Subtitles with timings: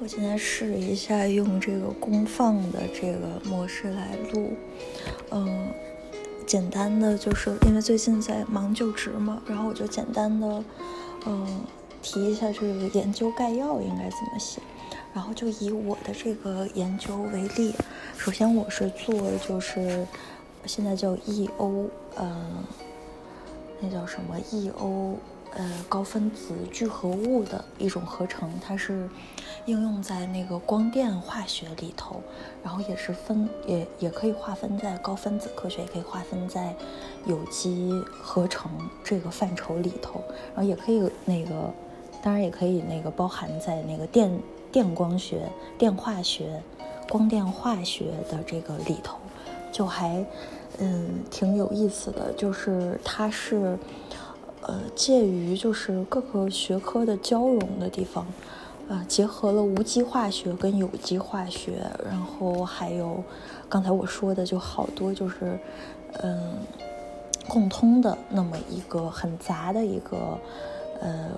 [0.00, 4.52] 我今天试一下用这个功放的这个模式来录，
[5.30, 5.68] 嗯，
[6.44, 10.64] 简单的就是因为最近在忙就职嘛，然后我就简单的
[11.26, 11.60] 嗯
[12.02, 14.60] 提一下这个研究概要应该怎么写，
[15.14, 17.72] 然后就以我的这个研究为例，
[18.18, 19.14] 首先我是做
[19.48, 20.04] 就是
[20.66, 22.64] 现在叫 EO，呃，
[23.80, 25.14] 那叫什么 EO。
[25.56, 29.08] 呃，高分子聚合物的一种合成，它是
[29.66, 32.16] 应用在那个光电化学里头，
[32.62, 36.74] 然后也是分也也可以划分在高分子科学，也可以划分在
[37.26, 38.70] 有机合成
[39.02, 40.22] 这个范畴里头，
[40.54, 41.72] 然后也可以那个，
[42.22, 44.30] 当然也可以那个包含在那个电
[44.70, 46.62] 电光学、电化学、
[47.08, 49.16] 光电化学的这个里头，
[49.72, 50.24] 就还
[50.78, 53.78] 嗯挺有意思的，就是它是。
[54.66, 58.26] 呃，介于就是各个学科的交融的地方，
[58.88, 63.22] 呃，结合了无机化学跟有机化学，然后还有
[63.68, 65.58] 刚才我说的就好多就是
[66.22, 66.58] 嗯
[67.48, 70.38] 共通的那么一个很杂的一个
[71.00, 71.30] 呃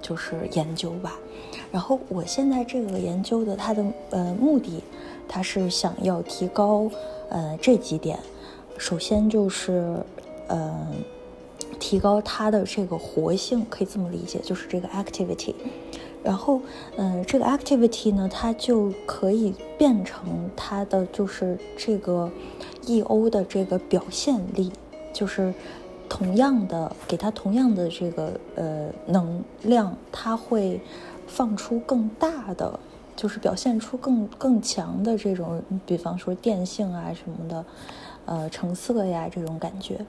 [0.00, 1.18] 就是研究吧。
[1.72, 4.82] 然后我现在这个研究的它的呃目的，
[5.28, 6.90] 它是想要提高
[7.28, 8.18] 呃这几点，
[8.78, 9.96] 首先就是
[10.48, 10.86] 嗯。
[11.78, 15.54] 提高它的这个活性，可以这么理解，就是这个 activity。
[16.22, 16.60] 然后，
[16.96, 22.30] 嗯，这个 activity 呢，它就可以变成它的就是这个
[22.86, 24.70] EO 的这个表现力，
[25.12, 25.52] 就是
[26.08, 30.80] 同样的给它同样的这个呃能量，它会
[31.26, 32.78] 放出更大的，
[33.16, 37.64] 就是表现出更更强的这种，比方说电性啊什么的，
[38.26, 40.04] 呃，成色呀这种感觉。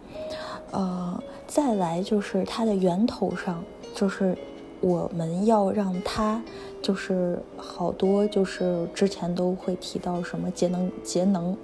[0.71, 4.37] 呃，再来就是它的源头上，就是
[4.81, 6.43] 我们要让它，
[6.81, 11.55] 就是好多就是之前都会提到什么节能节能，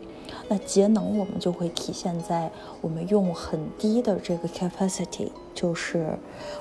[0.47, 2.49] 那节能我们就会体现在
[2.79, 6.17] 我们用很低的这个 capacity，就是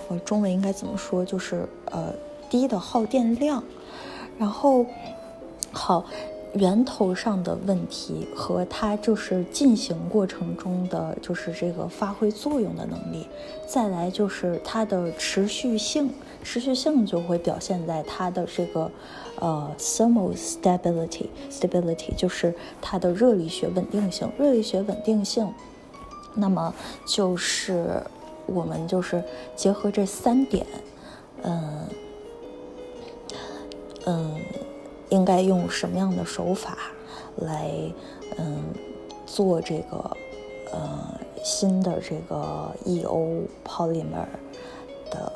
[0.08, 2.12] 我中文应该怎么说，就是呃
[2.50, 3.62] 低的耗电量，
[4.38, 4.84] 然后
[5.70, 6.04] 好。
[6.54, 13.26] 源头上的问题和它就是进行过程中的就是这个发挥作用的能力，
[13.66, 16.10] 再来就是它的持续性，
[16.42, 18.90] 持续性就会表现在它的这个
[19.38, 25.52] 呃 thermal stability stability，就是它的热力学稳定性，热力学稳定性。
[26.34, 26.74] 那么
[27.06, 28.02] 就是
[28.46, 29.22] 我们就是
[29.54, 30.66] 结合这三点，
[31.42, 31.86] 嗯
[34.06, 34.40] 嗯。
[35.16, 36.77] 应该用什么样的手法
[37.37, 37.71] 来，
[38.37, 38.62] 嗯，
[39.25, 40.16] 做这个，
[40.72, 44.28] 呃，新的这个 EO polymer
[45.10, 45.32] 的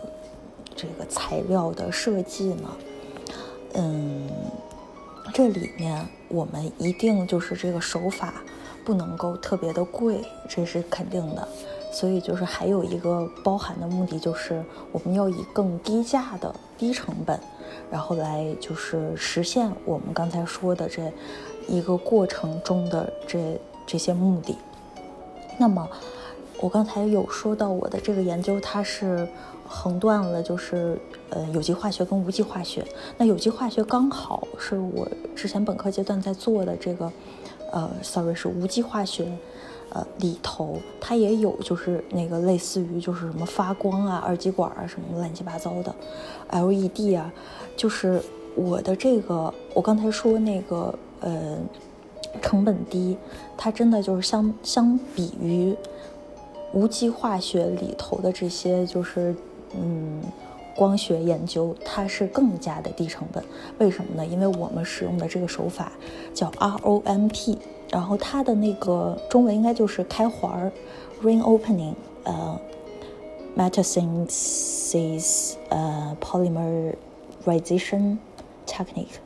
[0.76, 2.68] 这个材料的设计呢？
[3.72, 4.28] 嗯，
[5.32, 8.34] 这里面我们一定就是这个手法
[8.84, 11.48] 不能够特别的贵，这是肯定的。
[11.90, 14.62] 所以就是还有一个包含的目的，就是
[14.92, 17.38] 我们要以更低价的低成本。
[17.90, 21.12] 然后来就是实现我们刚才说的这
[21.68, 24.56] 一个过程中的这这些目的。
[25.58, 25.88] 那么
[26.60, 29.26] 我刚才有说到我的这个研究，它是
[29.66, 30.98] 横断了就是
[31.30, 32.84] 呃有机化学跟无机化学。
[33.18, 37.12] 那有机化学刚好是我之前本科阶段在做的这个
[37.72, 39.30] 呃，sorry 是无机化学。
[39.92, 45.92] 呃，里头它也有，就是那个类似于就是什么发光啊、二极管啊什么乱七八糟的
[46.50, 47.32] ，LED 啊，
[47.76, 48.22] 就是
[48.54, 51.58] 我的这个，我刚才说那个呃，
[52.40, 53.16] 成本低，
[53.56, 55.74] 它真的就是相相比于
[56.72, 59.34] 无机化学里头的这些就是
[59.76, 60.22] 嗯
[60.76, 63.42] 光学研究，它是更加的低成本。
[63.78, 64.24] 为什么呢？
[64.24, 65.90] 因为我们使用的这个手法
[66.32, 67.58] 叫 ROMP。
[67.90, 70.72] 然后它的那个中文应该就是开环儿
[71.22, 72.60] ，ring opening，呃
[73.56, 78.18] ，metasynthesis，呃，polymerization
[78.66, 79.18] technique，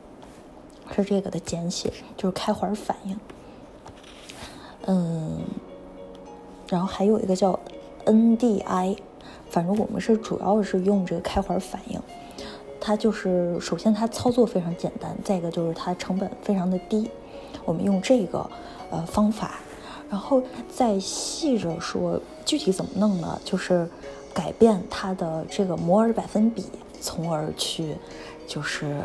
[0.95, 3.21] 是这个的简写，就是开环反应。
[4.87, 5.43] 嗯，
[6.69, 7.59] 然后还有一个叫
[8.07, 8.97] NDI，
[9.51, 12.01] 反正我们是主要是用这个开环反应。
[12.81, 17.11] 它就是首先它操作非常简单，再一个就是它成本非常的低。
[17.65, 18.51] 我们用这个
[18.91, 19.57] 呃方法，
[20.11, 23.41] 然后再细着说具体怎么弄呢？
[23.45, 23.89] 就是
[24.33, 26.65] 改变它的这个摩尔百分比，
[27.01, 27.97] 从而去
[28.47, 29.01] 就是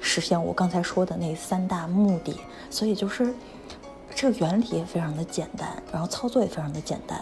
[0.00, 2.34] 实现我刚才说的那三大目的。
[2.70, 3.34] 所以就是
[4.14, 7.20] 这个原理也非常的简单，然后操作也非常的简单。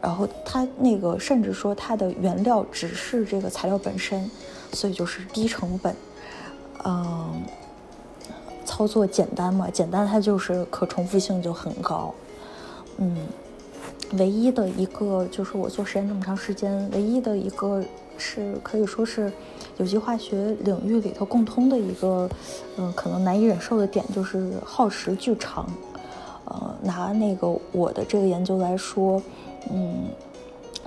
[0.00, 4.30] 然后它那个甚至说它的原料只是这个材料本身，
[4.72, 5.96] 所以就是低成本。
[6.84, 7.42] 嗯，
[8.76, 12.12] 操作简单嘛，简单它就是可重复性就很高。
[12.98, 13.16] 嗯，
[14.18, 17.82] 唯一的一个就是我做实验这么长时间，唯一的一个
[18.18, 19.32] 是可以说是
[19.78, 22.28] 有机化学领域里头共通的一个，
[22.76, 25.66] 嗯，可能难以忍受的点就是耗时巨长。
[26.44, 29.22] 呃，拿那个我的这个研究来说，
[29.72, 30.04] 嗯，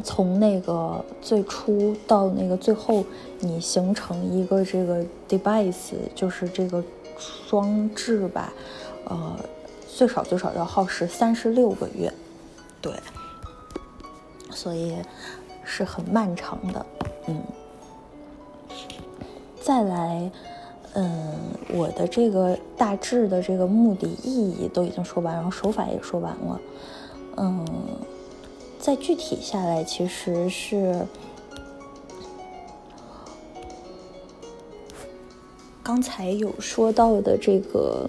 [0.04, 3.04] 从那个最初到那个最后，
[3.40, 6.84] 你形成一个这个 device，就是这个
[7.50, 8.54] 装置吧，
[9.06, 9.36] 呃，
[9.88, 12.14] 最少最少要耗时三十六个月，
[12.82, 12.94] 对，
[14.52, 14.96] 所以
[15.64, 16.86] 是很漫长的，
[17.28, 17.42] 嗯，
[19.62, 20.32] 再来。
[20.96, 21.36] 嗯，
[21.72, 26.60] 我的这个大致的这个目的意义都已经说完，然后手法也说完了。
[27.38, 27.64] 嗯，
[28.80, 31.06] 再具体下来，其实是
[35.90, 38.08] 刚才有说到的这个，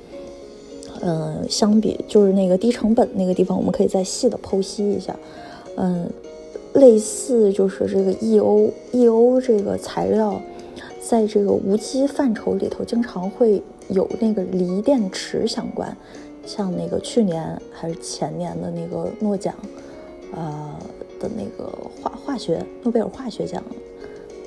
[1.00, 5.16] 嗯，相比就是那个低成本那个地方，我们可以再细的剖析一下。
[5.78, 6.06] 嗯，
[6.74, 10.38] 类似就是这个 EO，EO 这个材料。
[11.00, 15.96] 在这个无机范畴里头，经常会有那个锂电池相关，
[16.44, 19.54] 像那个去年还是前年的那个诺奖，
[20.32, 20.76] 呃
[21.18, 21.72] 的那个
[22.02, 23.64] 化化学诺贝尔化学奖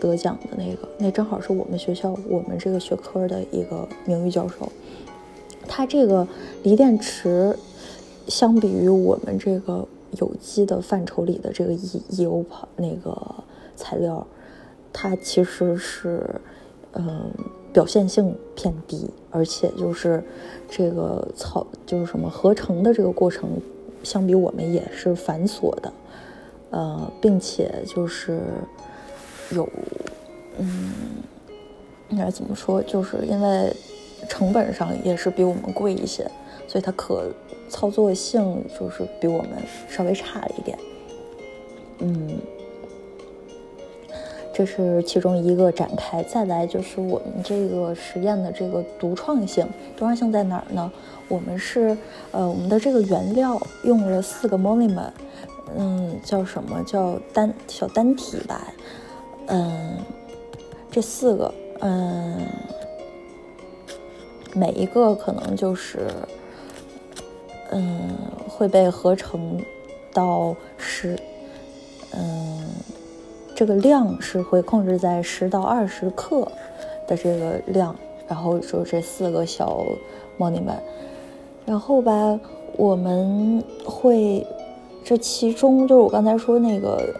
[0.04, 4.70] 得奖的那个，那正好是我们学校我们这个学科的一个名誉教授。
[5.68, 6.28] 他这个
[6.64, 7.58] 锂电池，
[8.28, 9.88] 相比于我们这个
[10.20, 12.46] 有机的范畴里的这个 E E O
[12.76, 13.16] 那个
[13.76, 14.28] 材料，
[14.92, 16.22] 它其实是。
[16.96, 17.32] 嗯，
[17.74, 20.24] 表现性偏低，而且就是
[20.70, 23.50] 这个操，就是什么合成的这个过程，
[24.04, 25.92] 相比我们也是繁琐的，
[26.70, 28.42] 呃，并且就是
[29.52, 29.70] 有，
[30.58, 30.94] 嗯，
[32.10, 32.82] 应该怎么说？
[32.82, 33.76] 就是因为
[34.28, 36.30] 成本上也是比我们贵一些，
[36.68, 37.32] 所以它可
[37.70, 39.52] 操作性就是比我们
[39.90, 40.78] 稍微差了一点，
[42.00, 42.38] 嗯。
[44.56, 49.66] 这是其中一个展开，再来就是我们这个实验的这个独创性。
[49.98, 50.92] 独创性在哪儿呢？
[51.28, 51.98] 我们是，
[52.30, 55.10] 呃，我们的这个原料用了四个 monomer，
[55.76, 58.68] 嗯，叫什么叫单小单体吧？
[59.48, 59.98] 嗯，
[60.92, 62.48] 这四个，嗯，
[64.54, 66.08] 每一个可能就是，
[67.72, 68.10] 嗯，
[68.48, 69.60] 会被合成
[70.14, 71.18] 到十，
[72.12, 72.68] 嗯。
[73.56, 76.52] 这个量是会控制在十到二十克
[77.08, 77.96] 的这个量，
[78.28, 79.86] 然后就这四个小
[80.40, 80.80] monomer，
[81.64, 82.40] 然后吧，
[82.76, 84.46] 我们会
[85.04, 87.14] 这其中就是我刚才说那个，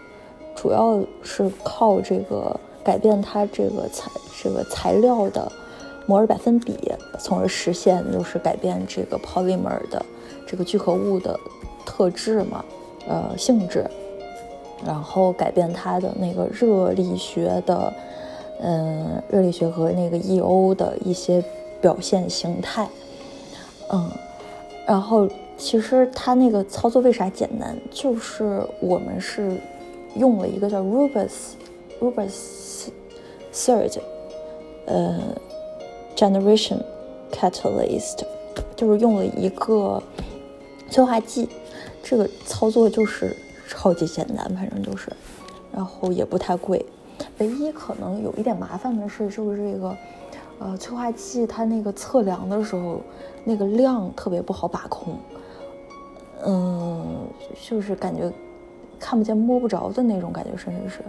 [0.64, 4.10] 主要是靠这个改变它这个材
[4.42, 5.52] 这个材料的
[6.06, 10.02] 摩尔百分比，从而实现就是改变这个 polymer 的
[10.46, 11.38] 这个聚合物的
[11.84, 12.64] 特质嘛，
[13.06, 13.84] 呃性质。
[14.86, 17.92] 然后改变它的那个热力学的，
[18.62, 21.44] 嗯，热力学和那个 E.O 的一些
[21.78, 22.88] 表现形态，
[23.92, 24.10] 嗯，
[24.86, 25.28] 然后
[25.58, 27.76] 其实它那个操作为啥简单？
[27.90, 29.58] 就是我们是
[30.16, 31.32] 用了一个叫 Rubus
[32.00, 32.88] Rubus
[33.52, 33.98] Third，
[34.86, 35.20] 呃
[36.16, 36.82] ，Generation
[37.32, 38.24] Catalyst，
[38.76, 40.02] 就是用了一个
[40.90, 41.48] 催化剂，
[42.02, 43.36] 这个操作就是。
[43.66, 45.10] 超级简单，反正就是，
[45.72, 46.84] 然后也不太贵。
[47.38, 49.96] 唯一可能有一点麻烦的是，就是这个，
[50.58, 53.00] 呃，催化剂它那个测量的时候，
[53.42, 55.16] 那个量特别不好把控。
[56.44, 57.26] 嗯，
[57.66, 58.30] 就是感觉
[59.04, 61.04] 看不见摸不着的那种感觉，甚至是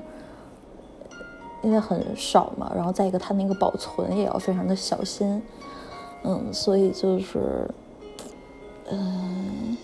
[1.61, 2.69] 因为很少嘛。
[2.75, 5.41] 然后再一个，它那个保存也要非常的小心。
[6.23, 7.69] 嗯，所以就是，
[8.91, 9.77] 嗯。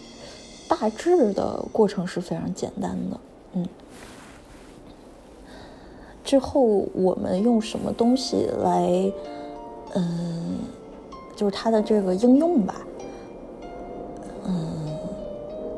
[0.68, 3.20] 大致的过程是非常简单的，
[3.54, 3.68] 嗯。
[6.24, 6.62] 之后
[6.94, 9.12] 我们用什么东西来，
[9.96, 10.60] 嗯，
[11.36, 12.76] 就是它的这个应用吧，
[14.46, 14.98] 嗯，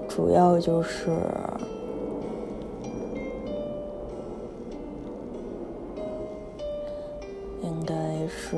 [0.07, 1.17] 主要就是
[8.27, 8.57] 是。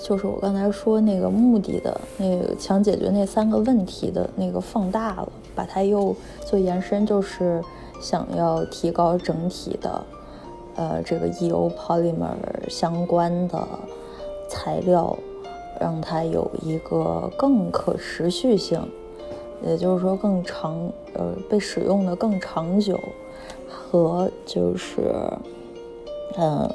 [0.00, 7.62] 就是我刚才说那个目的的那个想解决那三个问题的那个放大了，把它又做延伸，就是
[8.00, 10.02] 想要提高整体的，
[10.76, 12.36] 呃，这个 EO polymer
[12.70, 13.68] 相关的
[14.48, 15.14] 材料，
[15.78, 18.80] 让它有一个更可持续性，
[19.62, 20.76] 也就是说更长，
[21.14, 22.98] 呃，被使用的更长久，
[23.68, 25.12] 和就是，
[26.36, 26.70] 嗯，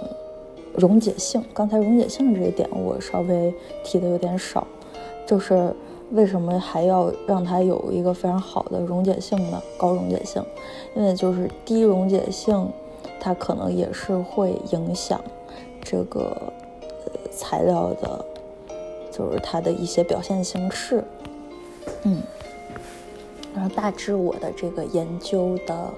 [0.76, 1.44] 溶解性。
[1.54, 4.68] 刚才溶解性这一点我稍微提的有点少，
[5.26, 5.74] 就是
[6.12, 9.62] 为什么还要让它有一个非常好的溶解性呢？
[9.78, 10.44] 高溶解性，
[10.96, 12.70] 因为就是低溶解性，
[13.20, 15.20] 它可能也是会影响
[15.82, 16.36] 这个
[17.32, 18.26] 材料的，
[19.10, 21.02] 就是它的一些表现形式，
[22.04, 22.22] 嗯。
[23.54, 25.94] 然后大致我的这个研究的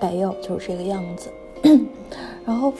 [0.00, 1.32] 概要就是这个样子，
[2.44, 2.72] 然后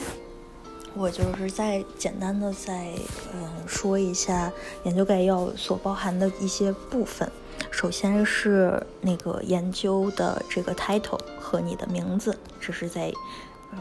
[0.95, 2.89] 我就是再简单的再
[3.33, 4.51] 嗯说一下
[4.83, 7.29] 研究概要所包含的一些部分。
[7.71, 13.11] 首先是那个研究的这个 title 和你的名字，这是在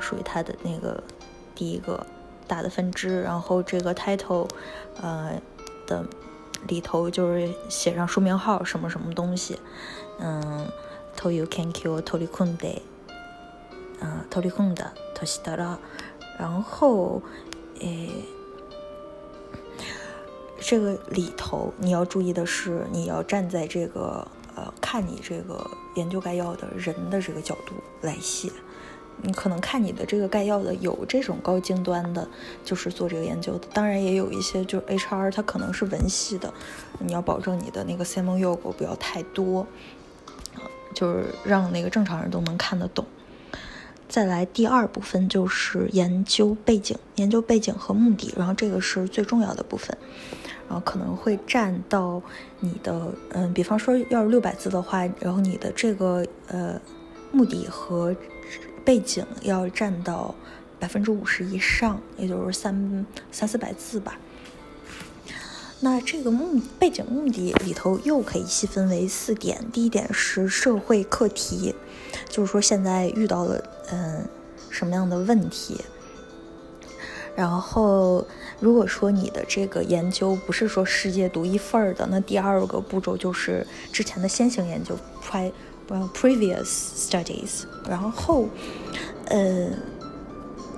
[0.01, 1.03] 属于它的那个
[1.55, 2.07] 第一个
[2.47, 3.23] 大的分支。
[3.23, 4.49] 然后这个 title
[5.01, 5.33] 呃
[5.87, 6.05] 的
[6.69, 9.59] 里头就是写上书名号什么什么东西。
[10.22, 10.68] 嗯
[11.16, 12.82] という研究を取り組んで、
[14.02, 15.80] 嗯，取り組んだとしたら，
[16.38, 17.22] 然后，
[17.80, 18.10] 诶，
[20.60, 28.52] 这个里头你要注意的是，你要站在这个呃，看你这个研究概要的人的这个角度来写。
[29.24, 32.28] 你可能看你的这个概要的有这种高精端的，
[32.64, 36.54] 就是做这个研究的，当然也有一些就是 HR，它可能是文系的，
[37.00, 39.66] 你要保证你的那个 CM 用语不要太多。
[40.93, 43.05] 就是让那个正常人都能看得懂。
[44.09, 49.97] 再来第二部分就是研究背景，研究背景和目的，然后这个是最重要的部分，
[50.69, 52.21] 然后可能会占到
[52.61, 56.79] 你的，嗯，比方说要是六百字的话，然后你的这个呃
[57.31, 58.15] 目的和
[58.85, 60.35] 背景要占到
[60.79, 64.19] 百分之五十以上，也就是三三四百字吧。
[65.85, 69.67] 那这个目背景目的里头又可以细分为四点。
[69.73, 71.75] 第一点是社会课题，
[72.29, 73.61] 就是说现在遇到了
[73.91, 74.25] 嗯
[74.71, 75.81] 什么样的问题。
[77.35, 78.25] 然后
[78.61, 85.51] 如果说你的这个研究不是说世界独一份儿的，那第二个步骤就是之前的先行研究 （pre
[86.15, 87.65] previous studies）。
[87.89, 88.47] 然后，
[89.27, 89.69] 呃。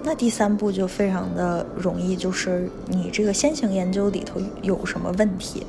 [0.07, 5.67] 那第三步就非常的容易，就是你这个先行研究里头有什么问题。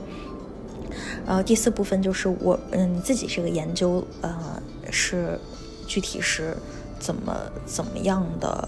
[1.26, 4.62] 然后第四部分就是我嗯你自己这个研究呃
[4.92, 5.40] 是
[5.88, 6.56] 具体是
[7.00, 7.34] 怎么
[7.66, 8.68] 怎么样的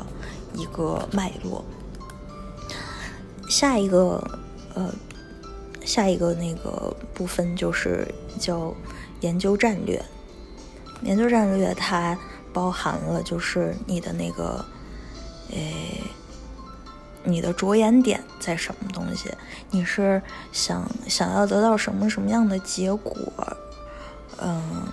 [0.56, 1.64] 一个脉络。
[3.50, 4.26] 下一个
[4.74, 4.90] 呃
[5.84, 8.08] 下一个那个部分就是
[8.40, 8.74] 叫
[9.20, 10.02] 研究战略。
[11.04, 12.18] 研究战略它
[12.54, 14.64] 包含了就是你的那个。
[15.52, 16.02] 诶，
[17.24, 19.32] 你的着眼点在什么东西？
[19.72, 23.16] 你是想想要得到什么什么样的结果？
[24.40, 24.84] 嗯，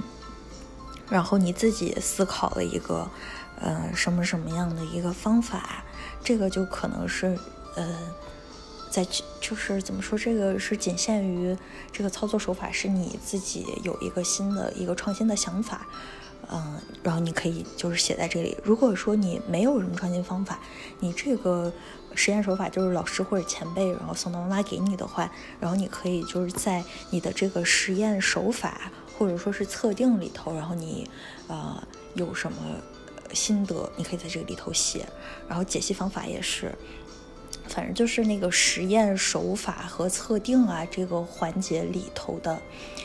[1.08, 3.08] 然后你自己思考了一个，
[3.60, 5.84] 呃，什么什么样的一个方法？
[6.22, 7.38] 这个就可能是，
[7.76, 7.96] 呃，
[8.90, 9.06] 在
[9.40, 10.18] 就是怎么说？
[10.18, 11.56] 这个是仅限于
[11.92, 15.86] 这个操作手法，是你自己有一个新的一个创新的想法。
[16.50, 18.56] 嗯，然后你可以就是写在这里。
[18.62, 20.58] 如果说你没有什么创新方法，
[21.00, 21.72] 你这个
[22.14, 31.08] 实验手法就是老师或者前辈然后送到妈妈给你的话，然后你可以就是在你的这个实验手法或者说是测定里头，然后你
[31.48, 31.82] 呃
[32.14, 32.58] 有什么
[33.32, 35.06] 心得，你可以在这个里头写。
[35.48, 36.72] 然后解析方法也是。
[37.66, 42.60] 反正就是那个实验手法和测定啊，这个环节里头的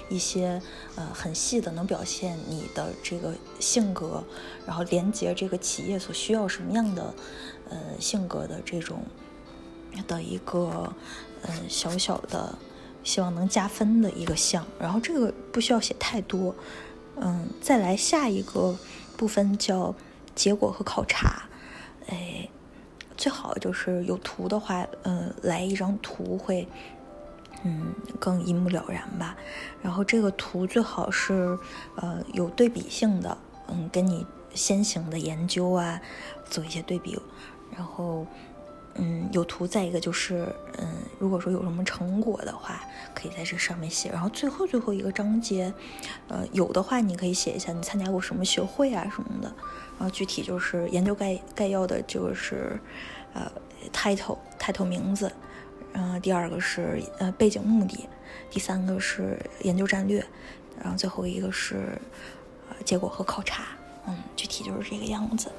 [0.10, 0.62] 一些
[0.96, 4.24] 呃很细的，能表现你的这个性格，
[4.68, 7.14] 然后连接这个企业所需要什么样的
[7.70, 9.02] 呃性格的这种
[10.08, 10.94] 的一个
[11.42, 12.54] 呃小小的
[13.04, 14.66] 希望能加分的一个项。
[14.78, 16.54] 然后这个不需要写太多，
[17.16, 18.78] 嗯，再来下一个
[19.16, 19.96] 部分叫
[20.36, 21.44] 结果和考察，
[22.08, 22.50] 哎。
[23.20, 26.66] 最好就是有图的话，嗯，来一张图会，
[27.64, 29.36] 嗯，更一目了然吧。
[29.84, 31.60] 然后这个图最好是，
[31.98, 36.00] 呃，有对比性的，嗯，跟你先行的研究啊
[36.50, 37.20] 做一些对比。
[37.76, 38.26] 然后，
[39.32, 39.68] 有图。
[39.68, 40.88] 再一个就是，嗯，
[41.20, 42.82] 如果说有什么成果的话，
[43.14, 44.10] 可以在这上面写。
[44.10, 45.74] 然后最后最后一个章节，
[46.28, 49.54] 呃，有的话你可以写一下你参加过什么学会啊什么的。
[49.98, 52.80] 然后具体就是研究概概要的，就是，
[53.34, 53.52] 呃
[53.92, 55.32] ，title，title 名字，
[55.92, 58.08] 然后第二个是呃背景目的，
[58.50, 60.26] 第三个是研究战略，
[60.82, 62.00] 然后最后一个是
[62.70, 63.64] 呃结果和考察，
[64.08, 65.52] 嗯，具体就是这个样子。